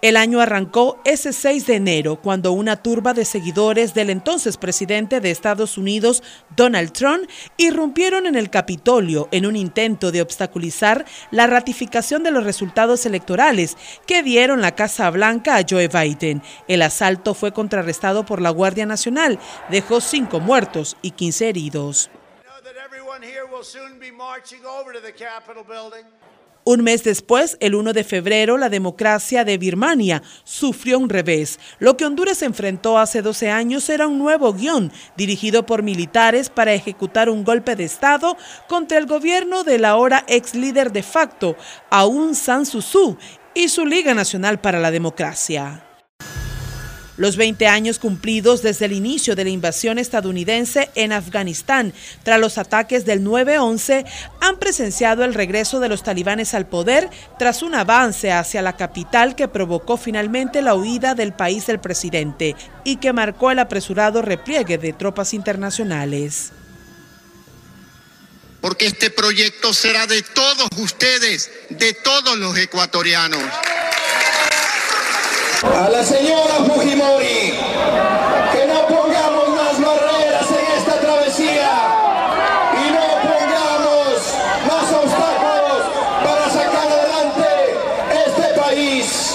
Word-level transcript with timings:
El 0.00 0.16
año 0.16 0.40
arrancó 0.40 1.00
ese 1.04 1.32
6 1.32 1.66
de 1.66 1.74
enero, 1.74 2.20
cuando 2.22 2.52
una 2.52 2.76
turba 2.76 3.14
de 3.14 3.24
seguidores 3.24 3.94
del 3.94 4.10
entonces 4.10 4.56
presidente 4.56 5.18
de 5.18 5.32
Estados 5.32 5.76
Unidos, 5.76 6.22
Donald 6.54 6.92
Trump, 6.92 7.28
irrumpieron 7.56 8.26
en 8.26 8.36
el 8.36 8.48
Capitolio 8.48 9.26
en 9.32 9.44
un 9.44 9.56
intento 9.56 10.12
de 10.12 10.22
obstaculizar 10.22 11.04
la 11.32 11.48
ratificación 11.48 12.22
de 12.22 12.30
los 12.30 12.44
resultados 12.44 13.06
electorales 13.06 13.76
que 14.06 14.22
dieron 14.22 14.60
la 14.60 14.76
Casa 14.76 15.10
Blanca 15.10 15.56
a 15.56 15.64
Joe 15.68 15.88
Biden. 15.88 16.42
El 16.68 16.82
asalto 16.82 17.34
fue 17.34 17.52
contrarrestado 17.52 18.24
por 18.24 18.40
la 18.40 18.50
Guardia 18.50 18.86
Nacional, 18.86 19.40
dejó 19.68 20.00
cinco 20.00 20.38
muertos 20.38 20.96
y 21.02 21.10
15 21.10 21.48
heridos. 21.48 22.08
Un 26.70 26.82
mes 26.82 27.02
después, 27.02 27.56
el 27.60 27.74
1 27.74 27.94
de 27.94 28.04
febrero, 28.04 28.58
la 28.58 28.68
democracia 28.68 29.42
de 29.42 29.56
Birmania 29.56 30.22
sufrió 30.44 30.98
un 30.98 31.08
revés. 31.08 31.58
Lo 31.78 31.96
que 31.96 32.04
Honduras 32.04 32.42
enfrentó 32.42 32.98
hace 32.98 33.22
12 33.22 33.50
años 33.50 33.88
era 33.88 34.06
un 34.06 34.18
nuevo 34.18 34.52
guion 34.52 34.92
dirigido 35.16 35.64
por 35.64 35.82
militares 35.82 36.50
para 36.50 36.74
ejecutar 36.74 37.30
un 37.30 37.42
golpe 37.42 37.74
de 37.74 37.84
Estado 37.84 38.36
contra 38.68 38.98
el 38.98 39.06
gobierno 39.06 39.64
del 39.64 39.86
ahora 39.86 40.26
ex 40.28 40.54
líder 40.54 40.92
de 40.92 41.02
facto, 41.02 41.56
Aung 41.88 42.34
San 42.34 42.66
Suu 42.66 42.82
Kyi, 42.82 43.16
y 43.54 43.68
su 43.70 43.86
Liga 43.86 44.12
Nacional 44.12 44.60
para 44.60 44.78
la 44.78 44.90
Democracia. 44.90 45.87
Los 47.18 47.36
20 47.36 47.66
años 47.66 47.98
cumplidos 47.98 48.62
desde 48.62 48.84
el 48.84 48.92
inicio 48.92 49.34
de 49.34 49.42
la 49.42 49.50
invasión 49.50 49.98
estadounidense 49.98 50.88
en 50.94 51.12
Afganistán 51.12 51.92
tras 52.22 52.38
los 52.38 52.58
ataques 52.58 53.04
del 53.04 53.24
9-11 53.24 54.06
han 54.40 54.58
presenciado 54.60 55.24
el 55.24 55.34
regreso 55.34 55.80
de 55.80 55.88
los 55.88 56.04
talibanes 56.04 56.54
al 56.54 56.68
poder 56.68 57.10
tras 57.36 57.64
un 57.64 57.74
avance 57.74 58.30
hacia 58.30 58.62
la 58.62 58.76
capital 58.76 59.34
que 59.34 59.48
provocó 59.48 59.96
finalmente 59.96 60.62
la 60.62 60.76
huida 60.76 61.16
del 61.16 61.32
país 61.32 61.66
del 61.66 61.80
presidente 61.80 62.54
y 62.84 62.98
que 62.98 63.12
marcó 63.12 63.50
el 63.50 63.58
apresurado 63.58 64.22
repliegue 64.22 64.78
de 64.78 64.92
tropas 64.92 65.34
internacionales. 65.34 66.52
Porque 68.60 68.86
este 68.86 69.10
proyecto 69.10 69.74
será 69.74 70.06
de 70.06 70.22
todos 70.22 70.68
ustedes, 70.76 71.50
de 71.70 71.94
todos 71.94 72.38
los 72.38 72.56
ecuatorianos. 72.56 73.42
A 75.64 75.88
la 75.88 76.04
señora 76.04 76.54
Fujimori, 76.66 77.58
que 78.52 78.66
no 78.66 78.86
pongamos 78.86 79.48
más 79.48 79.80
barreras 79.80 80.46
en 80.52 80.78
esta 80.78 81.00
travesía 81.00 81.70
y 82.86 82.90
no 82.92 83.06
pongamos 83.28 84.34
más 84.68 84.92
obstáculos 84.92 85.82
para 86.22 86.48
sacar 86.48 86.86
adelante 86.86 87.76
este 88.24 88.60
país. 88.60 89.27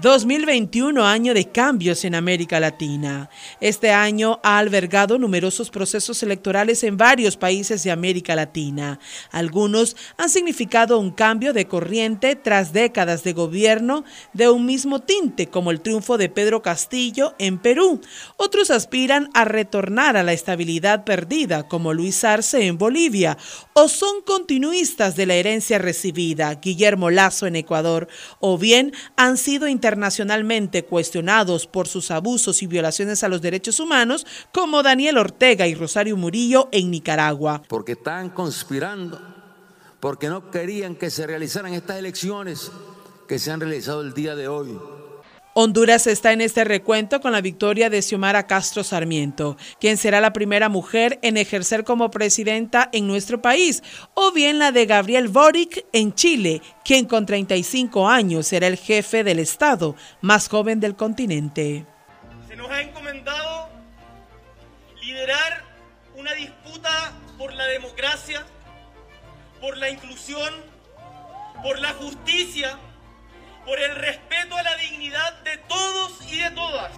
2021, 0.00 1.04
año 1.04 1.34
de 1.34 1.46
cambios 1.46 2.04
en 2.04 2.14
América 2.14 2.60
Latina. 2.60 3.30
Este 3.60 3.90
año 3.90 4.38
ha 4.44 4.58
albergado 4.58 5.18
numerosos 5.18 5.70
procesos 5.70 6.22
electorales 6.22 6.84
en 6.84 6.96
varios 6.96 7.36
países 7.36 7.82
de 7.82 7.90
América 7.90 8.36
Latina. 8.36 9.00
Algunos 9.30 9.96
han 10.16 10.30
significado 10.30 10.98
un 10.98 11.10
cambio 11.10 11.52
de 11.52 11.66
corriente 11.66 12.36
tras 12.36 12.72
décadas 12.72 13.24
de 13.24 13.32
gobierno 13.32 14.04
de 14.32 14.48
un 14.48 14.66
mismo 14.66 15.00
tinte, 15.00 15.48
como 15.48 15.70
el 15.70 15.80
triunfo 15.80 16.16
de 16.16 16.28
Pedro 16.28 16.62
Castillo 16.62 17.34
en 17.38 17.58
Perú. 17.58 18.00
Otros 18.36 18.70
aspiran 18.70 19.30
a 19.34 19.44
retornar 19.44 20.16
a 20.16 20.22
la 20.22 20.32
estabilidad 20.32 21.04
perdida, 21.04 21.66
como 21.66 21.92
Luis 21.92 22.22
Arce 22.24 22.66
en 22.66 22.78
Bolivia, 22.78 23.36
o 23.72 23.88
son 23.88 24.22
continuistas 24.22 25.16
de 25.16 25.26
la 25.26 25.34
herencia 25.34 25.78
recibida, 25.78 26.54
Guillermo 26.54 27.10
Lazo 27.10 27.46
en 27.46 27.56
Ecuador, 27.56 28.08
o 28.38 28.58
bien 28.58 28.92
han 29.16 29.36
sido 29.36 29.66
internacionalmente 29.88 30.84
cuestionados 30.84 31.66
por 31.66 31.88
sus 31.88 32.10
abusos 32.10 32.62
y 32.62 32.66
violaciones 32.66 33.24
a 33.24 33.28
los 33.28 33.40
derechos 33.40 33.80
humanos, 33.80 34.26
como 34.52 34.82
Daniel 34.82 35.16
Ortega 35.16 35.66
y 35.66 35.74
Rosario 35.74 36.14
Murillo 36.14 36.68
en 36.72 36.90
Nicaragua. 36.90 37.62
Porque 37.68 37.92
están 37.92 38.28
conspirando, 38.28 39.18
porque 39.98 40.28
no 40.28 40.50
querían 40.50 40.94
que 40.94 41.08
se 41.08 41.26
realizaran 41.26 41.72
estas 41.72 41.96
elecciones 41.96 42.70
que 43.26 43.38
se 43.38 43.50
han 43.50 43.60
realizado 43.60 44.02
el 44.02 44.12
día 44.12 44.36
de 44.36 44.46
hoy. 44.46 44.78
Honduras 45.60 46.06
está 46.06 46.30
en 46.30 46.40
este 46.40 46.62
recuento 46.62 47.20
con 47.20 47.32
la 47.32 47.40
victoria 47.40 47.90
de 47.90 48.00
Xiomara 48.00 48.46
Castro 48.46 48.84
Sarmiento, 48.84 49.56
quien 49.80 49.96
será 49.96 50.20
la 50.20 50.32
primera 50.32 50.68
mujer 50.68 51.18
en 51.20 51.36
ejercer 51.36 51.82
como 51.82 52.12
presidenta 52.12 52.88
en 52.92 53.08
nuestro 53.08 53.42
país, 53.42 53.82
o 54.14 54.30
bien 54.30 54.60
la 54.60 54.70
de 54.70 54.86
Gabriel 54.86 55.26
Boric 55.26 55.84
en 55.92 56.14
Chile, 56.14 56.62
quien 56.84 57.06
con 57.06 57.26
35 57.26 58.08
años 58.08 58.46
será 58.46 58.68
el 58.68 58.76
jefe 58.76 59.24
del 59.24 59.40
Estado 59.40 59.96
más 60.20 60.48
joven 60.48 60.78
del 60.78 60.94
continente. 60.94 61.84
Se 62.46 62.54
nos 62.54 62.70
ha 62.70 62.80
encomendado 62.80 63.68
liderar 65.02 65.64
una 66.16 66.34
disputa 66.34 67.14
por 67.36 67.52
la 67.52 67.66
democracia, 67.66 68.46
por 69.60 69.76
la 69.76 69.90
inclusión, 69.90 70.54
por 71.64 71.80
la 71.80 71.94
justicia, 71.94 72.78
por 73.68 73.78
el 73.78 73.94
respeto 73.96 74.56
a 74.56 74.62
la 74.62 74.76
dignidad 74.78 75.42
de 75.44 75.58
todos 75.68 76.32
y 76.32 76.38
de 76.40 76.50
todas. 76.52 76.90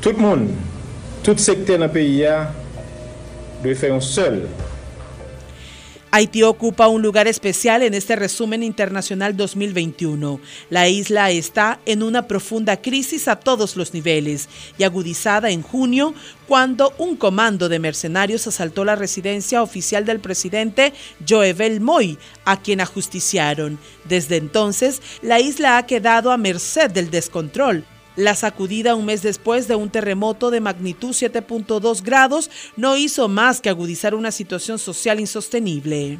Tout 0.00 0.16
le 0.16 0.18
monde, 0.18 0.48
tout 1.22 1.38
secteur 1.38 1.78
dans 1.78 1.86
le 1.86 1.92
pays 1.92 2.26
doit 3.62 3.74
faire 3.76 3.94
un 3.94 4.00
seul 4.00 4.48
Haití 6.12 6.42
ocupa 6.44 6.88
un 6.88 7.02
lugar 7.02 7.26
especial 7.26 7.82
en 7.82 7.92
este 7.92 8.16
resumen 8.16 8.62
internacional 8.62 9.36
2021. 9.36 10.40
La 10.70 10.88
isla 10.88 11.30
está 11.30 11.80
en 11.84 12.02
una 12.02 12.26
profunda 12.26 12.80
crisis 12.80 13.28
a 13.28 13.36
todos 13.36 13.76
los 13.76 13.92
niveles 13.92 14.48
y 14.78 14.84
agudizada 14.84 15.50
en 15.50 15.62
junio 15.62 16.14
cuando 16.46 16.94
un 16.98 17.16
comando 17.16 17.68
de 17.68 17.80
mercenarios 17.80 18.46
asaltó 18.46 18.84
la 18.84 18.94
residencia 18.94 19.62
oficial 19.62 20.04
del 20.04 20.20
presidente 20.20 20.92
Joevel 21.28 21.80
Moy, 21.80 22.18
a 22.44 22.62
quien 22.62 22.80
ajusticiaron. 22.80 23.78
Desde 24.04 24.36
entonces, 24.36 25.02
la 25.22 25.40
isla 25.40 25.76
ha 25.76 25.86
quedado 25.86 26.30
a 26.30 26.38
merced 26.38 26.90
del 26.90 27.10
descontrol 27.10 27.84
la 28.16 28.34
sacudida 28.34 28.94
un 28.94 29.04
mes 29.04 29.22
después 29.22 29.68
de 29.68 29.76
un 29.76 29.90
terremoto 29.90 30.50
de 30.50 30.60
magnitud 30.60 31.10
7.2 31.10 32.02
grados 32.02 32.50
no 32.76 32.96
hizo 32.96 33.28
más 33.28 33.60
que 33.60 33.68
agudizar 33.68 34.14
una 34.14 34.32
situación 34.32 34.78
social 34.78 35.20
insostenible. 35.20 36.18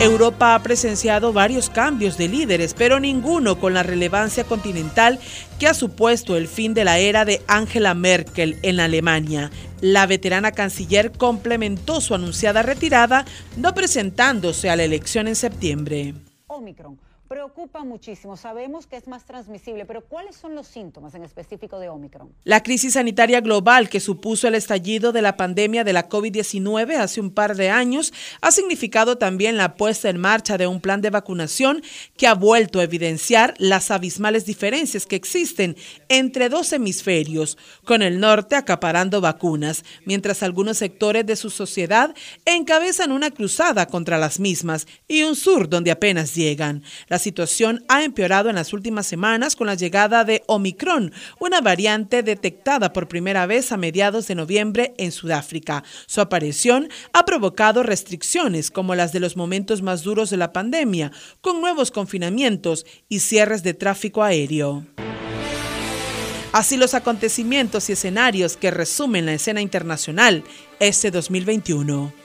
Europa 0.00 0.54
ha 0.54 0.62
presenciado 0.62 1.32
varios 1.32 1.70
cambios 1.70 2.18
de 2.18 2.28
líderes, 2.28 2.74
pero 2.74 3.00
ninguno 3.00 3.58
con 3.58 3.72
la 3.72 3.82
relevancia 3.82 4.44
continental 4.44 5.18
que 5.58 5.66
ha 5.66 5.72
supuesto 5.72 6.36
el 6.36 6.46
fin 6.46 6.74
de 6.74 6.84
la 6.84 6.98
era 6.98 7.24
de 7.24 7.40
Angela 7.48 7.94
Merkel 7.94 8.58
en 8.62 8.80
Alemania. 8.80 9.50
La 9.80 10.06
veterana 10.06 10.52
canciller 10.52 11.12
complementó 11.12 12.02
su 12.02 12.14
anunciada 12.14 12.60
retirada, 12.60 13.24
no 13.56 13.72
presentándose 13.72 14.68
a 14.68 14.76
la 14.76 14.84
elección 14.84 15.26
en 15.26 15.36
septiembre. 15.36 16.14
Omicron 16.48 16.98
preocupa 17.28 17.84
muchísimo. 17.84 18.36
Sabemos 18.36 18.86
que 18.86 18.96
es 18.96 19.06
más 19.06 19.24
transmisible, 19.24 19.86
pero 19.86 20.02
¿cuáles 20.02 20.36
son 20.36 20.54
los 20.54 20.66
síntomas 20.66 21.14
en 21.14 21.24
específico 21.24 21.78
de 21.78 21.88
Omicron? 21.88 22.32
La 22.44 22.62
crisis 22.62 22.94
sanitaria 22.94 23.40
global 23.40 23.88
que 23.88 24.00
supuso 24.00 24.48
el 24.48 24.54
estallido 24.54 25.12
de 25.12 25.22
la 25.22 25.36
pandemia 25.36 25.84
de 25.84 25.92
la 25.92 26.08
COVID-19 26.08 26.96
hace 26.96 27.20
un 27.20 27.30
par 27.30 27.56
de 27.56 27.70
años 27.70 28.12
ha 28.40 28.50
significado 28.50 29.18
también 29.18 29.56
la 29.56 29.74
puesta 29.76 30.10
en 30.10 30.18
marcha 30.18 30.58
de 30.58 30.66
un 30.66 30.80
plan 30.80 31.00
de 31.00 31.10
vacunación 31.10 31.82
que 32.16 32.26
ha 32.26 32.34
vuelto 32.34 32.80
a 32.80 32.84
evidenciar 32.84 33.54
las 33.58 33.90
abismales 33.90 34.44
diferencias 34.44 35.06
que 35.06 35.16
existen 35.16 35.76
entre 36.08 36.48
dos 36.48 36.72
hemisferios, 36.72 37.56
con 37.84 38.02
el 38.02 38.20
norte 38.20 38.56
acaparando 38.56 39.20
vacunas, 39.20 39.84
mientras 40.04 40.42
algunos 40.42 40.78
sectores 40.78 41.24
de 41.26 41.36
su 41.36 41.50
sociedad 41.50 42.14
encabezan 42.44 43.12
una 43.12 43.30
cruzada 43.30 43.86
contra 43.86 44.18
las 44.18 44.38
mismas 44.40 44.86
y 45.08 45.22
un 45.22 45.36
sur 45.36 45.68
donde 45.68 45.90
apenas 45.90 46.34
llegan. 46.34 46.82
Las 47.14 47.22
situación 47.22 47.84
ha 47.86 48.02
empeorado 48.02 48.48
en 48.48 48.56
las 48.56 48.72
últimas 48.72 49.06
semanas 49.06 49.54
con 49.54 49.68
la 49.68 49.76
llegada 49.76 50.24
de 50.24 50.42
Omicron, 50.48 51.12
una 51.38 51.60
variante 51.60 52.24
detectada 52.24 52.92
por 52.92 53.06
primera 53.06 53.46
vez 53.46 53.70
a 53.70 53.76
mediados 53.76 54.26
de 54.26 54.34
noviembre 54.34 54.94
en 54.98 55.12
Sudáfrica. 55.12 55.84
Su 56.06 56.20
aparición 56.20 56.88
ha 57.12 57.24
provocado 57.24 57.84
restricciones 57.84 58.72
como 58.72 58.96
las 58.96 59.12
de 59.12 59.20
los 59.20 59.36
momentos 59.36 59.80
más 59.80 60.02
duros 60.02 60.28
de 60.28 60.38
la 60.38 60.52
pandemia, 60.52 61.12
con 61.40 61.60
nuevos 61.60 61.92
confinamientos 61.92 62.84
y 63.08 63.20
cierres 63.20 63.62
de 63.62 63.74
tráfico 63.74 64.24
aéreo. 64.24 64.84
Así 66.50 66.76
los 66.76 66.94
acontecimientos 66.94 67.88
y 67.90 67.92
escenarios 67.92 68.56
que 68.56 68.72
resumen 68.72 69.26
la 69.26 69.34
escena 69.34 69.60
internacional 69.60 70.42
este 70.80 71.12
2021. 71.12 72.23